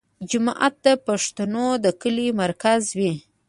[0.29, 3.13] جومات د پښتنو د کلي مرکز وي.